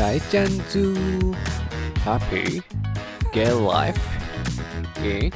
[0.00, 0.94] 大ちゃんズ
[2.06, 2.62] Happy.
[3.34, 4.00] Get Life.
[5.04, 5.30] In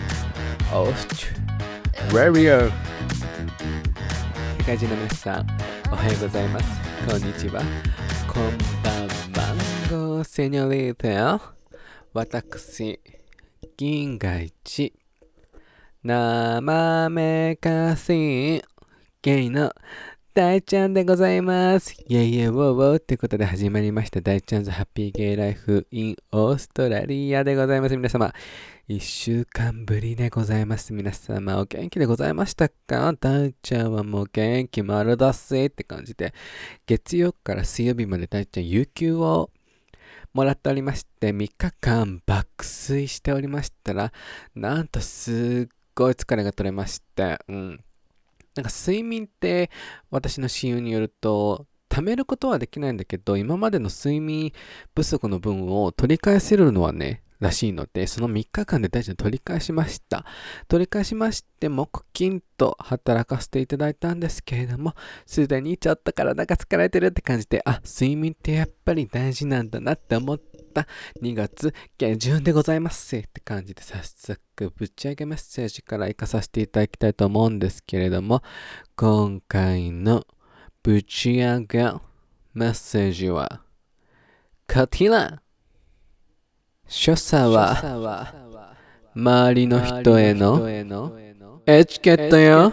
[0.72, 2.72] Australia
[4.56, 5.46] 世界中の皆さん
[5.92, 6.80] おはようございます。
[7.06, 7.60] こんにちは。
[8.26, 8.44] こん
[8.82, 9.54] ばんは。
[9.90, 11.42] ゴセニョリータ
[12.14, 12.98] 私
[13.76, 14.94] 銀河一。
[16.02, 18.62] 生めかしい
[19.20, 19.74] ゲイの
[20.34, 21.94] 大ちゃんでございます。
[22.08, 27.96] イェイイェイウォーウォーってことで始まりました大ちゃんズハッピーゲイライフインオーストラリアでございます。
[27.96, 28.34] 皆様、
[28.88, 30.92] 一週間ぶりでございます。
[30.92, 33.12] 皆様、お元気でございましたか？
[33.12, 36.34] 大ちゃんはもう元気丸出せって感じで、
[36.84, 39.50] 月曜から水曜日まで大ちゃん有給を
[40.32, 44.12] もらっておりまして、3日間爆睡しておりましたら、
[44.56, 47.84] なんとすっごい疲れが取れまして、うん。
[48.54, 49.70] なんか睡眠って
[50.10, 54.52] 私の親友によると貯めることはできないんだけど今までの睡眠
[54.94, 60.24] 不足の分を取り返せるのはねらしいのでその3日間で大事に取り返しました。
[60.66, 64.94] 取り返しまして木金と働かせていただいたんですけれども
[65.26, 70.86] すでにちょっと体が疲れてるって感じであ睡眠ってやっぱり大事なんだなって思ってた。
[71.22, 73.16] 2月下旬でございます。
[73.16, 78.42] って感じで早速ぶち上げメッセージから行かさせていただきたいと思うんですけれども
[78.96, 80.26] 今回の
[80.82, 81.92] ぶち上げ
[82.52, 83.62] メッセージは
[84.66, 85.40] こちら。
[86.86, 88.34] 所作は
[89.14, 90.68] 周りの人への
[91.66, 92.72] エチケットよ。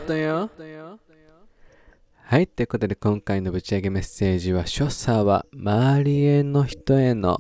[2.24, 2.48] はい。
[2.48, 7.40] ということで、今回のぶち上げメッセージは、所作は周りへの人への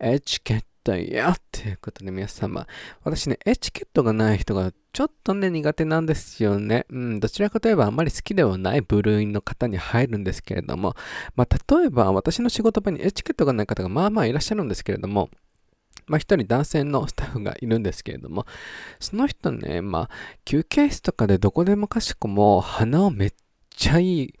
[0.00, 2.66] エチケットよということで、皆様。
[3.02, 6.86] 私ね、エチケットがない人がちょっとね、苦手なんですよね。
[6.88, 10.94] うん、どちらかといえばあんまり好きではない部類の方に入るんですけれども、
[11.34, 15.30] まあ、例えば私の仕事場にエチケットがない方がまあまあいらっしゃるんですけれども、
[16.06, 18.46] まあ一人男性のスタッフがいるんですけれども、
[19.00, 20.10] その人ね、まあ
[20.44, 23.32] 休憩室とかでどこでもかしこも鼻をめっ
[23.70, 24.34] ちゃいい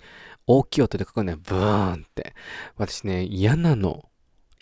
[0.46, 2.34] 大きい音でかくね、ブーンって。
[2.76, 4.08] 私ね、嫌なの。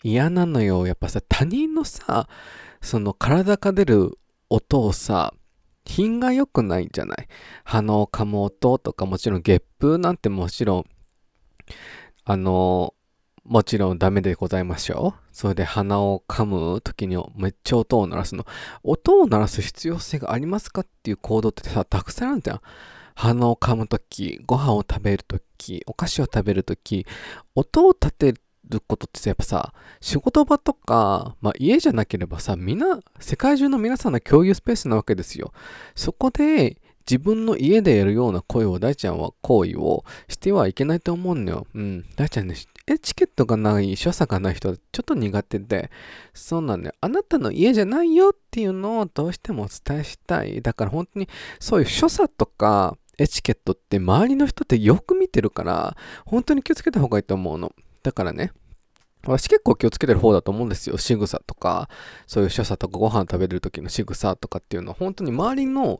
[0.03, 0.85] 嫌なのよ。
[0.87, 2.27] やっぱさ、他人のさ、
[2.81, 4.17] その体が出る
[4.49, 5.33] 音をさ、
[5.85, 7.27] 品が良くないんじゃない
[7.63, 10.85] 鼻を噛む音とか、もちろんゲップなんてもちろん、
[12.25, 12.93] あの、
[13.47, 15.19] もちろんダメでございましょう。
[15.31, 18.45] それで鼻を噛む時にめっちゃ音を鳴らすの。
[18.83, 22.61] 音を鳴らす必要性がありますかっていう行動ってさ、たくさんあるじゃん。
[23.15, 27.05] 鼻を噛むとき、ご飯を食べるとき、お菓子を食べるとき、
[27.55, 28.33] 音を立て
[28.69, 35.51] ることってやっぱさ、仕事場とか、まあ家じゃなければさ、みんな、世界中の皆さんの共有スペースなわけですよ。
[35.95, 36.77] そこで、
[37.09, 41.67] 自分の家でやるような声を大ちゃんは行為をしてはいけないと思うのよ。
[41.73, 42.05] うん。
[42.17, 42.55] 大ちゃんね、
[42.85, 45.89] エチケットがない、所作がない人はちょっと苦手で、
[46.33, 46.95] そうなんだよ。
[46.99, 50.61] あなたの家じゃないよっていうのをどうしてもお伝えしたい。
[50.61, 51.29] だから本当に
[51.59, 55.95] そういう所作とか、エチケットって周りの人ってよく見てるから、
[56.25, 57.71] 本当に気をつけた方がいいと思うの。
[58.07, 58.53] だからね、
[59.25, 60.97] 私結構気をつけてる方だと思うんですよ。
[60.97, 61.89] 仕草とか、
[62.25, 65.99] そういう所作とかご飯食べる時の仕草とかっていうのは本当に周りの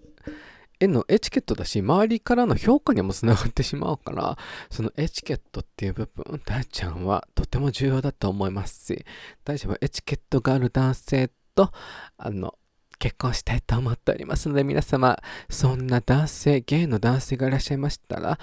[0.80, 4.38] 絵のエチケットだし、周りからの評価にもつながってしまうから、
[4.72, 9.06] そのエチケットっていう部分、大ちゃんはとても重要だと思いますし、
[9.44, 11.74] 大ちゃんはエチケットがある男性と、
[12.18, 12.56] あの、
[13.00, 18.40] 結婚したいと思っておりますので、皆様、そんな男性、ゲイの男性がいらっしゃいましたら、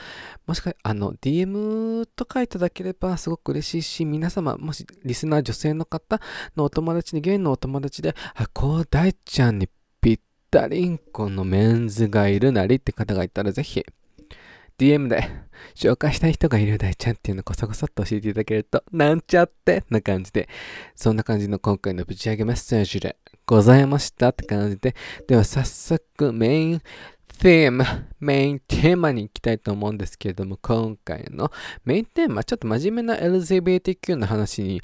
[0.46, 6.20] もしかあの、DM とかいただければすごく嬉しいし、皆様、もしリスナー女性の方
[6.56, 9.68] のお友達に、ゲイのお友達で、あ、こう大ちゃんに
[10.00, 10.20] ぴっ
[10.50, 13.84] たりんこのメンズがいるなりって方がいたら、ぜひ、
[14.78, 15.28] DM で
[15.74, 20.48] 紹介したい人がいる大ちゃんっていうのをこそこそっと教えていただけると、なんちゃってな感じで、
[20.96, 23.16] そんな感じの今回のぶち上げメッセージで
[23.46, 24.94] ございましたって感じで、
[25.28, 26.82] では早速メイン
[27.38, 27.84] テーマ、
[28.20, 31.50] メインテーマに行きたいと思うんですけれども、今回の
[31.84, 34.82] メインテーマ、ちょっと真面目な LGBTQ の話に、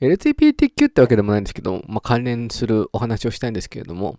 [0.00, 4.18] LGBTQ ってわけでもないんですけど、まあ、関連するお話をしたいんですけれども、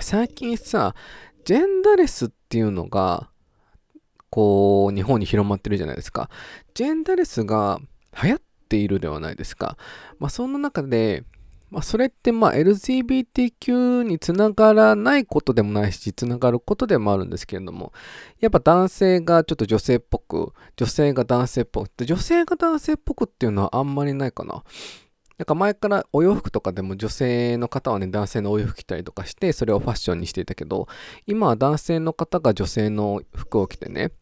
[0.00, 0.94] 最近さ、
[1.44, 3.30] ジェンダレスっていうのが、
[4.30, 6.28] こう、日本に広まってるじゃないですか。
[6.74, 7.78] ジェンダレスが
[8.20, 9.76] 流行っているではないですか。
[10.18, 11.22] まあ、そんな中で、
[11.76, 17.92] まあ、それってまあ LGBTQ につながらないことでもないし、つながることでもあるんですけれども、
[18.40, 24.64] やっぱ男性がちょっと女性っぽく、女性が男性っぽくて、女性が男性っぽくっていうのはあんまりないかな。
[25.36, 30.88] なんか前からお洋服とかでも女性の方はね、男性のお洋服着たりとかして、それをファッションにしていたけど、
[31.26, 34.12] 今は男性の方が女性の服を着てね、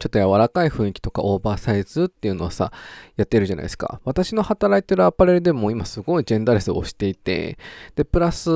[0.00, 2.72] ちょっと柔らかい雰囲気とかオーバーサイズっていうのをさ、
[3.16, 4.00] やってるじゃないですか。
[4.04, 7.58] 私の働いてるアパレルでも今すごいジェンダーレスをしていて、
[7.94, 8.50] で、プラス、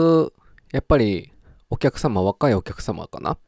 [0.72, 1.32] やっぱり
[1.70, 3.38] お客様、若いお客様かな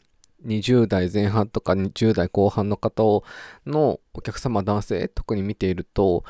[0.46, 3.22] ？20代前半とか20代後半の方
[3.66, 6.24] のお客様男性特に見ていると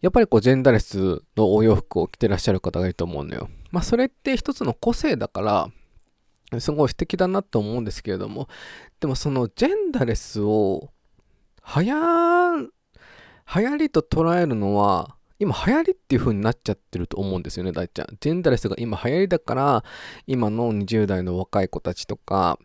[0.00, 3.48] やっぱりこうジェンダーレスのお洋服を着てらっしゃる方がいると思うのよ。
[3.70, 5.40] まあそれって一つの個性だか
[6.52, 8.48] らすごい素敵だなと思うんですけれども
[9.00, 10.90] でもそのジェンダーレスを
[11.62, 11.94] はや
[13.54, 18.16] 流行りと捉えるのは今流行りっていう風になっちゃってると思うんですよね大ちゃん。
[18.20, 19.84] ジェンダレスが今流行りだから
[20.26, 22.58] 今の20代の若い子たちとか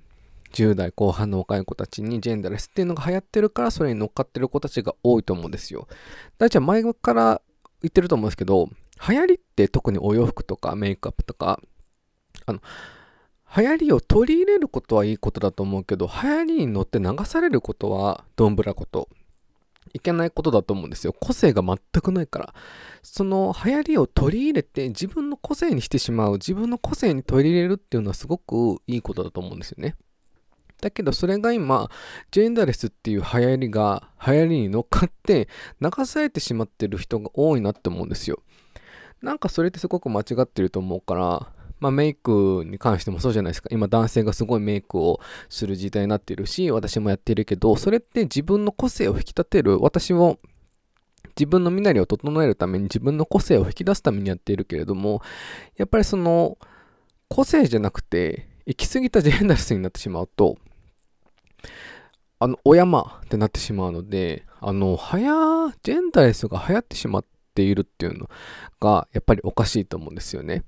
[0.54, 5.88] 10代後半の若い子たちにジェンダレスっていうのが流行ってるからそれに乗っかってる子たちが多いと思うんですよ。
[6.38, 7.42] 大ちゃん前から
[7.82, 8.70] 言ってると思うんですけど
[9.08, 11.60] 流行りって特にお洋服とかメイクアップとか
[12.46, 12.60] あの
[13.56, 19.10] 流行りを取り入れることはいいことだと思うけど、流行りに乗って流されることはどんぶらこと。
[19.94, 21.14] いけないことだと思うんですよ。
[21.14, 22.54] 個性が全くないから。
[23.04, 29.96] その流行りを取り入れて自分の個性にしてしまう、自分の個性に取り入れるっていうのはすごくいいことだと思うんですよね。
[30.82, 31.90] だけどそれが今、
[32.32, 35.48] ジェンダレスっていう流行りが流行りに乗っかって
[35.82, 38.44] 流されてしまってる人が多いなって思うんですよ。
[39.22, 43.70] なんかそれってすごく間違ってると思うから、まあ、メイクに関してもそうじゃないですか。
[43.72, 45.20] 今男性がすごいメイクを
[45.50, 50.40] する時代になっているし、私もやっているけど、それって自分の個性を引き立てる、私も
[51.38, 55.22] 自分の身なりを整えるために自分の個性を引き出すためにやっているけれども、
[55.78, 56.58] やっぱりその
[57.30, 60.58] 個性じゃなくて、行き過ぎたジェンダーレスになってしまうと、
[62.40, 65.32] あの、お山ってなってしまうので、あの、はや、
[65.84, 67.26] ジェンダーレスが流行ってしまっ
[67.56, 68.30] ているっていうの
[68.80, 70.64] が、やっぱりおかしいと思うんですよね。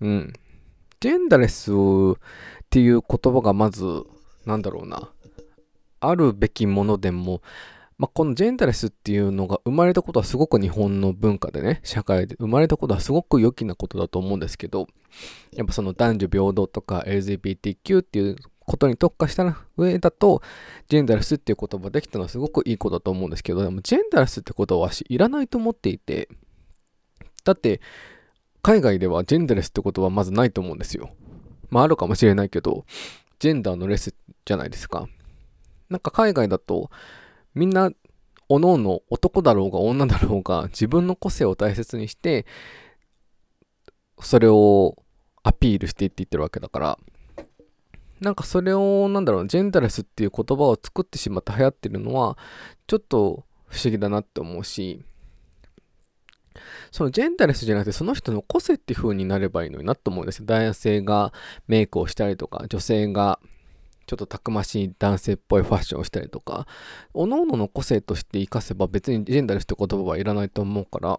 [0.00, 0.32] うん。
[1.02, 1.74] ジェンダレスっ
[2.70, 4.04] ていう言葉がまず、
[4.46, 5.10] なんだろうな、
[5.98, 7.42] あるべきものでも、
[7.98, 14.86] まあ、このジェンダレスっていうのが生まれたことはすごく日本の文化でね、社会で生まれたことはすごく良きなことだと思うんですけど、
[15.52, 20.40] やっぱその男女平等とか LGBTQ っていうことに特化した上だと、
[20.88, 26.28] ジェンダレスっていう言葉できたのはすごくいいことだと思うんですけど、でもジェンダレスってことは私いらないと思っていて、
[27.44, 27.80] だって、
[28.62, 31.10] 海外ではジェンダレスってことはまずないと思うんですよ。
[31.70, 32.84] まああるかもしれないけど、
[33.40, 34.14] ジェンダーのレス
[34.44, 35.08] じゃないですか。
[35.90, 36.90] なんか海外だと、
[37.54, 37.90] みんな、
[38.48, 42.46] おのおの男だろうが女だろうが自分の個性を大切にして、
[44.20, 44.96] それを
[45.42, 46.98] アピールしていって言ってるわけだから、
[48.20, 52.38] なんかそれを、なんだろう、ジェンダレスっていう言葉を作ってしまって流行ってるのは、
[52.86, 55.04] ちょっと不思議だなって思うし、
[56.90, 60.46] そのジェンダレスじゃなくてその人の個性っていう風になればいいのになと思うんですよ。
[60.46, 61.32] 男性が
[61.66, 63.38] メイクをしたりとか、女性が
[64.06, 66.66] ちょっとたくましい男性っぽいファッションをしたりとか、
[67.14, 71.18] 各々の個性として活かせば別にジェンダレスって言葉はいらないと思うから、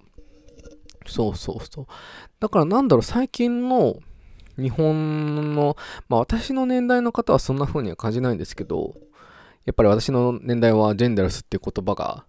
[1.06, 1.85] そうそうそう。
[2.39, 3.95] だからなんだろう、最近の
[4.57, 5.75] 日本の、
[6.09, 8.95] まあ私の年代の方はそんな風には感じないんですけど、
[9.65, 12.25] やっぱり私の年代はジェンダレスっていう言葉が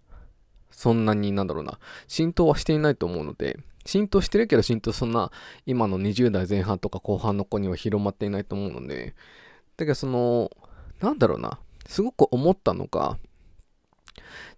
[0.75, 1.79] そんなになんだろうな、
[2.09, 5.31] 浸透はしていないと思うので、浸透してるけど浸透そんな
[5.67, 9.15] 今の20代前半とか後半の子には広まっていないと思うので、
[9.76, 10.50] だけどその、
[11.00, 13.19] なんだろうな、すごく思ったのが、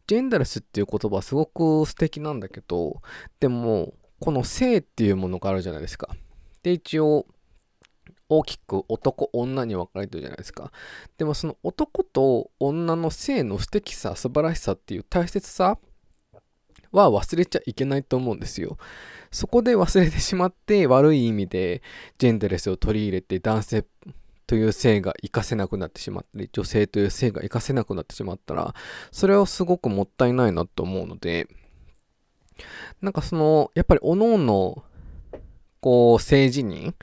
[0.07, 3.03] ジェンダレスっていう言葉すごく素敵なんだけど、
[3.41, 6.15] でも、この性っていうものがあるじゃないですか。
[6.63, 7.27] で、一応、
[8.29, 10.73] 大きく男、女に分かれてるじゃないですか。
[11.17, 15.79] でもその男と女の性の素敵さ、素晴らしさっていう大切さ
[16.93, 18.79] は忘れちゃいけないと思うんですよ。
[19.31, 21.83] そこで忘れてしまって悪い意味で
[22.19, 23.85] ジェンダレスを取り入れて男性
[24.47, 28.75] という性が活かせなくなってしまったり女性という性が活かせなくなってしまったら
[29.11, 31.49] それはすごくもったいないなと思うので
[33.03, 34.83] なんかそのやっぱり各々
[35.81, 36.95] こう性自認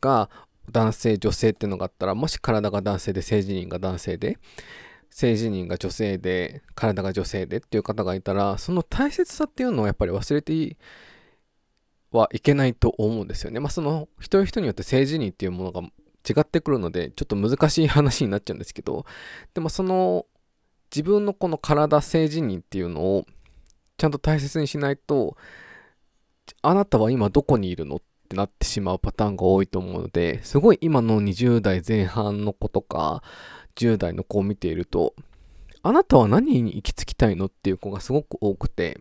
[0.00, 0.30] が
[0.70, 4.38] 男性女性っていうのがあったらもし体が男性で性自認が男性で
[5.16, 10.76] 性自認が女性で体が女性でっていう方がいたらその大切さっていうのをやっぱり忘れて
[12.10, 13.58] はいけないと思うんですよね。
[13.58, 19.06] まあその一人一人によって性自認っていうものが違ってくるのでちょっと難しい話になっちゃうんですけど
[19.54, 20.26] でもその
[20.94, 23.24] 自分のこの体性自認っていうのを
[23.96, 25.38] ちゃんと大切にしないと
[26.60, 33.22] あなたは今どこにいるのってなってしまうパターンが多いと思うのですごい今の20代前半の子とか
[33.76, 35.14] 10代の子を見ていると、
[35.82, 39.00] あなたは何に行き着きたいのっていう子がすごく多くて、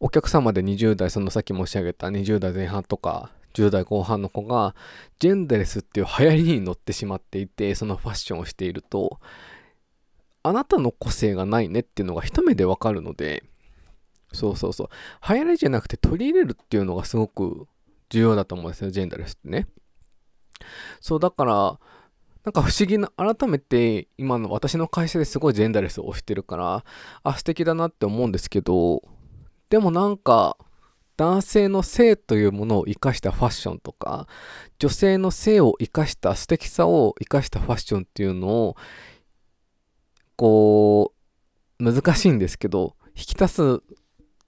[0.00, 4.74] お客様で20代、そのさっき申し上げた20代前半とか10代後半の子が、
[5.18, 9.20] ジェンダレスっていう流行りに乗ってしまっていて、そのファッションをしていると、
[10.42, 13.44] あなたの個性がないねっていうのが一目でわかるので、
[14.32, 14.88] そうそうそう。
[15.28, 17.66] 流行りじゃなくて取り入れるっていうのがすごく
[18.08, 19.68] 重要だと思うんですよ、ジェンダレスってね。
[21.00, 21.78] そう、だから、
[22.44, 26.84] なんか不思議な、改めて今の私の会社ですごいジェンダレスを推してるから、
[27.22, 29.02] あ、素敵だなって思うんですけど、
[29.70, 30.56] でもなんか、
[31.16, 34.26] 男性の性というものを生かしたファッションとか、
[34.78, 38.76] 女性の性を生かした素敵さを生かしたファッションっていうのを、
[40.34, 41.12] こ
[41.78, 43.82] う、難しいんですけど、引き出す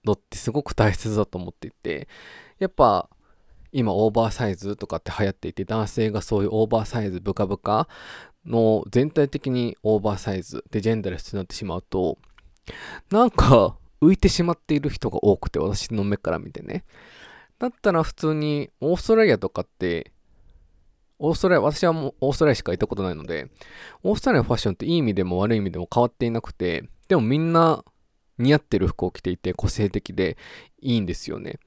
[0.04, 2.08] のってすごく大切だと思っていて、
[2.58, 3.08] やっぱ、
[3.74, 7.88] 今オーバーサイズとかって流行っていて男性がそういうオーバーサイズブカブカ
[8.46, 12.18] の全体的にオーバーサイズでジェンダレスになってしまうと
[13.10, 16.84] なんか浮いてしまっている人が多くて私の目から見てね
[17.58, 20.12] だったら普通にオーストラリアとかって
[21.18, 23.48] オーストラリア、私はもうオーストラリアしか行ったことないので、
[24.02, 27.84] オーストラリアのファッションっていい意味でも悪い意味でも変わっていなくて、でもみんな
[28.38, 30.36] 似合ってる服を着ていて個性的で
[30.80, 31.58] いいんですよね。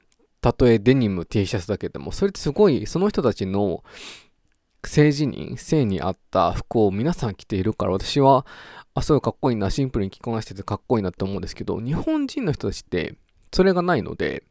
[0.42, 3.84] たとえデニム T シャツだけでも、それってすごい、その人たちの
[4.86, 8.46] 性自認、性に合った服を皆さん着ているから、私は、
[8.94, 13.16] あ、すごいかっこいいな、シンプルに着こなしててかっこいいなって思うんですけど、日本人の人たちって、
[13.54, 14.44] それがないので、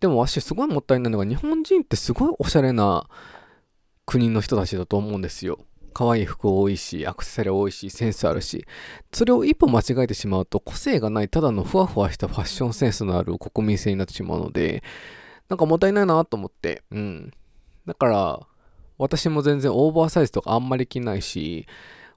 [0.00, 3.08] でも私すごいもったいないのが、日本人ってすごいおしゃれな
[4.06, 5.58] 国の人たちだと思うんですよ。
[5.92, 8.64] 可愛い服多いし、アクセサリー多いし、センスあるし、
[9.12, 14.82] それを一歩間違えてしまうと、個性がない、ただのふわふわしたファッションセンスのある国民性になってしまうので、
[15.48, 17.30] なんかもったいないなと思って、うん。
[17.86, 18.40] だから、
[18.98, 21.66] 私も全然オーバーサイズとかあんまり着ないし、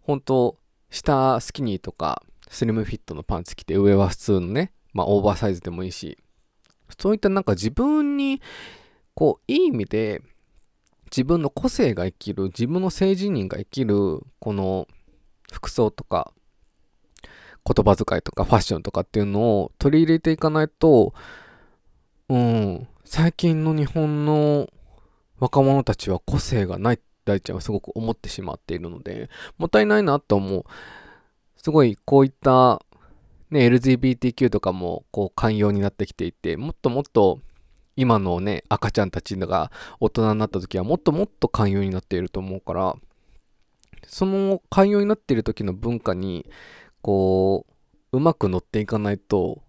[0.01, 0.57] 本当
[0.89, 6.17] 下スキニーとか、スリムフィットのパンツ着て、上は普通のね、まあオーバーサイズでもいいし、
[6.99, 8.41] そういったなんか自分に、
[9.15, 10.21] こう、いい意味で、
[11.11, 14.87] 自分の個性が生きる、自分の性自認が生きる、この
[15.51, 16.31] 服装とか、
[17.65, 21.13] 言葉遣いとかファッションとかっていうのを取り入れていかないと、
[22.29, 24.69] うん、最近の日本の
[25.39, 30.63] 若者たちは個性がないって大ちゃんはすごく思ってしまっているので、もったいないなと思う。
[31.57, 32.81] すごいこういった
[33.49, 37.39] ね、LGBTQ とかもこう寛容になってきていて、もっともっと
[37.95, 42.95] 今のね、赤ちゃんたちが大人になった時はもっともっと寛容になっていると思うから、
[44.07, 46.45] その寛容になっている時の文化に、
[47.01, 47.65] こ
[48.11, 49.61] う、うまく乗っていかないと、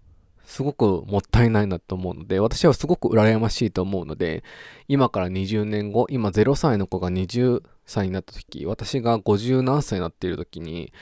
[0.45, 4.45] すごくもったいないなと思うので、私はすごく羨ましいと思うので、
[4.87, 10.92] 今から20年後、今0歳の子が20歳になった時、私が50何歳になっている時に、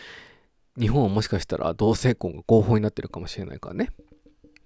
[0.78, 3.90] 日本はもしかしたら同性婚が合法になってるかもしれないからね。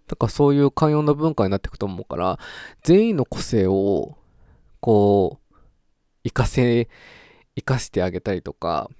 [0.08, 2.38] だからそういう寛容な文化になっていくと思うから、
[2.82, 4.16] 全員の個性を、
[4.80, 5.54] こう、
[6.24, 6.88] 活かせ、
[7.54, 8.90] 活かしてあげたりとか、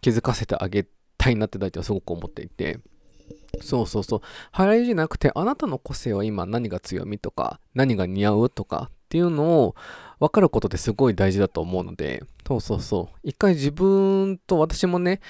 [0.00, 2.78] 気づかせてあげたいなって大体はすごく思っていて、
[3.62, 4.20] そうそうそう。
[4.58, 9.74] 流行りじゃなくて、あなたの個性は今何が強みとか、何が似合うとかっていうのを
[10.18, 13.18] 分かることってすごい大事だと思うので、そうそうそう。
[13.22, 15.20] 一回自分と私もね、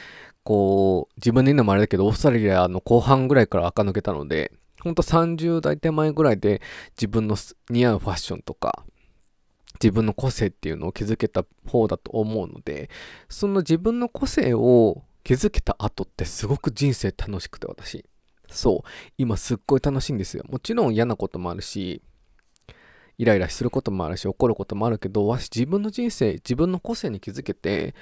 [0.44, 4.52] こう、自分で言うのもあれだけど、オーストラリアの後半ぐらいから垢抜けたので、
[4.82, 6.60] ほんと30代手前ぐらいで
[6.96, 7.36] 自分の
[7.70, 8.84] 似合うファッションとか、
[9.74, 12.90] 自分の個性っていうのを築けた方だと思うので、
[13.28, 18.04] その自分の個性を築けた後ってすごく人生楽しくて私。
[18.48, 18.88] そう。
[19.18, 20.44] 今すっごい楽しいんですよ。
[20.48, 22.02] もちろん嫌なこともあるし、
[23.18, 27.94] イライラすることもあるし、怒ることもあるけど、私自分の人生、自分の個性に気づけて、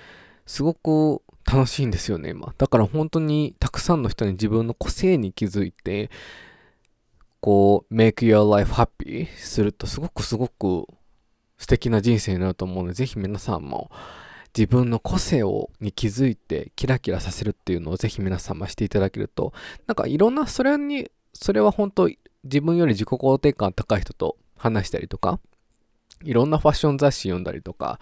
[0.47, 2.55] すごく楽しいんですよね、今。
[2.59, 6.11] だから本当にたくさんの人に自分の個性に気づいて、
[7.45, 10.87] こう、make your life happy するとすごくすごく
[11.59, 13.91] 素敵な人生になると思うので、ぜひ皆さんも
[14.57, 19.53] 自分の個性をに気づいてキラキラさせるっていうのをぜひ皆様していただけると、
[19.87, 22.09] なんかいろんな、それに、それは本当
[22.45, 25.39] 自分より自己肯定感高い人と話したりとか、
[26.23, 28.01] いろんなファッション雑誌読んだりとか、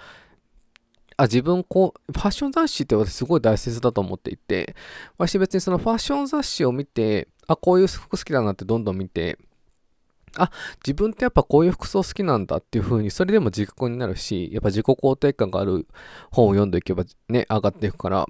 [1.16, 4.74] あ、自分こう、ファッション雑誌って私すごい大切だと思っていて、
[5.18, 9.38] 私別にそのファッション雑誌を見て、あ、こういう服好きだなってどんどん見て、
[10.36, 10.50] あ、
[10.84, 15.86] 自分ってやっぱこういう服装好きなんだっていう風に、それでも自覚になるし、やっぱ自己肯定感がある
[16.30, 18.26] 本を読んでいけばね、上がっていくから、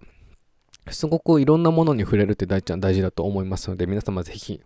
[0.90, 4.60] すごくいろんなものに触れるって大ちゃん大事だと思いますので、皆様ぜひ、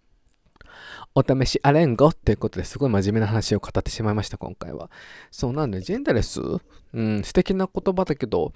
[1.14, 4.90] お試しアレンゴっていうことですごい真面目な話を語ってしまいました、今回は。
[5.30, 6.40] そうなんで、ジェンダレス？
[6.40, 8.52] うん、素敵な言葉だけど、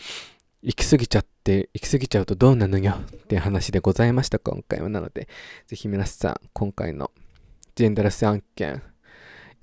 [0.63, 4.89] 行き過ぎちゃって、行き過ぎちゃうとどうなのよっていう話でございました、今回は。
[4.89, 5.29] なので、
[5.67, 7.11] ぜひ皆さん、今回の
[7.75, 8.83] ジェンダレス案件、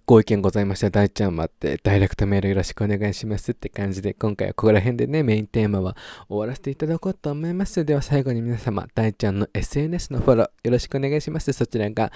[0.10, 5.98] ご意見ございましたら大ちゃん待ってダイレクトメールよろしくお願いしますって感じで今回はここら辺でねメインテーマは
[6.30, 12.14] 終わらせていただこうと思いますでは最後に皆様大ちゃんの SNS のフォローよろしくお願いしますそちらが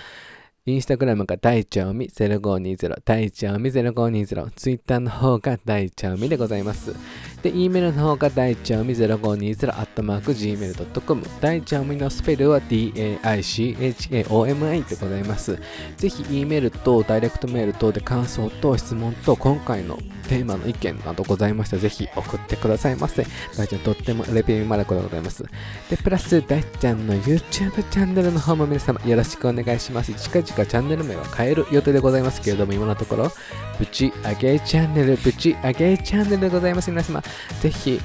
[0.63, 6.93] インスタグラムが大ちゃおみ0520、大ちゃおみ0520、ツイッターの方が大ちゃおみでございます。
[7.41, 15.57] で、E メールの方が大ちゃおみ0520、アットマーク Gmail.com、大ちゃおみのスペルは DAICHAOMI でございます。
[15.97, 19.97] ぜひ E メールとダイレクトメール等で感想と質問と今回の
[20.29, 23.25] テーマの意見などございましたらぜひ送ってくださいませ。
[23.57, 25.43] 大ちゃんとってもレビューマラコでございます。
[25.89, 30.13] で、プラス大ちゃんの YouTube チャンネルの方も皆様よろしくお願いします。
[30.13, 33.31] 近々チャンネル名は変える予定でございますけれども、今のところ、
[33.77, 36.91] ぶち上げチャンネル、ぶち上げチャンネルでございます。
[36.91, 37.21] 皆様、
[37.61, 37.99] ぜひ、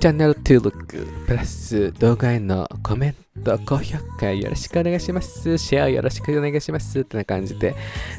[0.00, 5.56] チャンネル登録、プラス動画へのコメント、高評価よろしくお願いします。
[5.56, 6.98] シェアよろしくお願いします。
[6.98, 7.76] ってな感じで。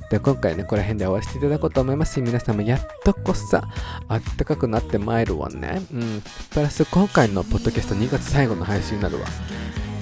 [0.09, 2.21] で、今回ね、この辺で終わらせていただこうと思います。
[2.21, 3.67] 皆様、やっとこさ、
[4.07, 5.81] あったかくなってまいるわね。
[5.93, 6.23] うん。
[6.51, 9.25] プラス、今回のポッドキャスト2月最後の配信になるわ。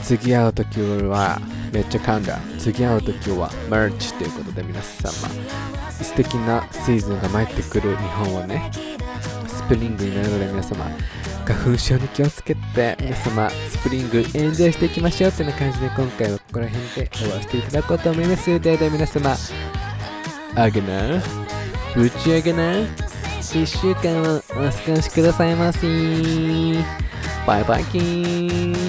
[0.03, 1.41] 次会うときは、
[1.73, 2.39] めっちゃ噛んだ。
[2.59, 5.11] 次会うときは、マーチということで皆様、
[5.89, 8.71] 素敵なシーズンが参ってくる日本はね、
[9.65, 10.85] スプリングになるので皆様、
[11.45, 18.59] 花粉症に気をつけて皆様 spring enjoy していきましょうってな感じで今回はここら辺で終わらせていただこうと思います。
[18.59, 19.35] では皆様
[20.55, 21.21] あげな。
[21.95, 22.73] ぶち上げな。
[23.41, 25.87] 1週間をお過ごしくださいませ
[27.45, 28.80] バイバイキーン